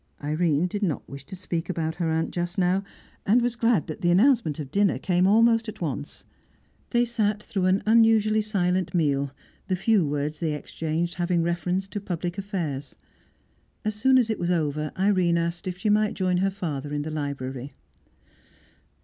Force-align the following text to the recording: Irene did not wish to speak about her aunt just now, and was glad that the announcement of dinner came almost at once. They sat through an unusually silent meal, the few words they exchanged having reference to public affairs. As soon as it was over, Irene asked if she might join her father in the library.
Irene 0.23 0.65
did 0.65 0.81
not 0.81 1.07
wish 1.07 1.25
to 1.25 1.35
speak 1.35 1.69
about 1.69 1.93
her 1.97 2.09
aunt 2.09 2.31
just 2.31 2.57
now, 2.57 2.83
and 3.23 3.39
was 3.39 3.55
glad 3.55 3.85
that 3.85 4.01
the 4.01 4.09
announcement 4.09 4.57
of 4.57 4.71
dinner 4.71 4.97
came 4.97 5.27
almost 5.27 5.69
at 5.69 5.79
once. 5.79 6.25
They 6.89 7.05
sat 7.05 7.43
through 7.43 7.65
an 7.65 7.83
unusually 7.85 8.41
silent 8.41 8.95
meal, 8.95 9.29
the 9.67 9.75
few 9.75 10.03
words 10.07 10.39
they 10.39 10.55
exchanged 10.55 11.13
having 11.13 11.43
reference 11.43 11.87
to 11.89 12.01
public 12.01 12.39
affairs. 12.39 12.95
As 13.85 13.93
soon 13.93 14.17
as 14.17 14.31
it 14.31 14.39
was 14.39 14.49
over, 14.49 14.91
Irene 14.97 15.37
asked 15.37 15.67
if 15.67 15.77
she 15.77 15.89
might 15.91 16.15
join 16.15 16.37
her 16.37 16.49
father 16.49 16.91
in 16.91 17.03
the 17.03 17.11
library. 17.11 17.73